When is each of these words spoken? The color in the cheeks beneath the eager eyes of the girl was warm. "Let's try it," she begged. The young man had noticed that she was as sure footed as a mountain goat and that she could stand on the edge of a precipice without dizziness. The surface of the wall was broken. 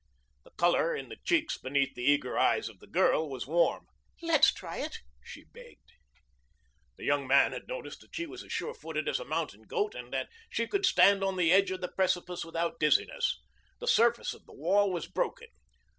The 0.43 0.49
color 0.57 0.95
in 0.95 1.09
the 1.09 1.17
cheeks 1.23 1.59
beneath 1.59 1.93
the 1.93 2.01
eager 2.01 2.35
eyes 2.35 2.69
of 2.69 2.79
the 2.79 2.87
girl 2.87 3.29
was 3.29 3.45
warm. 3.45 3.85
"Let's 4.19 4.51
try 4.51 4.77
it," 4.77 4.97
she 5.23 5.43
begged. 5.43 5.91
The 6.97 7.03
young 7.03 7.27
man 7.27 7.51
had 7.51 7.67
noticed 7.67 8.01
that 8.01 8.15
she 8.15 8.25
was 8.25 8.43
as 8.43 8.51
sure 8.51 8.73
footed 8.73 9.07
as 9.07 9.19
a 9.19 9.25
mountain 9.25 9.61
goat 9.67 9.93
and 9.93 10.11
that 10.11 10.29
she 10.49 10.65
could 10.65 10.87
stand 10.87 11.23
on 11.23 11.37
the 11.37 11.51
edge 11.51 11.69
of 11.69 11.83
a 11.83 11.87
precipice 11.87 12.43
without 12.43 12.79
dizziness. 12.79 13.39
The 13.79 13.87
surface 13.87 14.33
of 14.33 14.47
the 14.47 14.55
wall 14.55 14.91
was 14.91 15.05
broken. 15.05 15.49